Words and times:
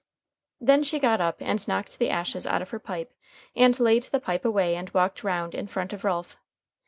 Then 0.59 0.81
she 0.81 0.97
got 0.97 1.21
up 1.21 1.37
and 1.41 1.67
knocked 1.67 1.99
the 1.99 2.09
ashes 2.09 2.47
out 2.47 2.63
of 2.63 2.71
her 2.71 2.79
pipe, 2.79 3.13
and 3.55 3.79
laid 3.79 4.01
the 4.05 4.19
pipe 4.19 4.43
away 4.45 4.73
and 4.75 4.89
walked 4.95 5.23
round 5.23 5.53
In 5.53 5.67
front 5.67 5.93
of 5.93 6.03
Ralph. 6.03 6.37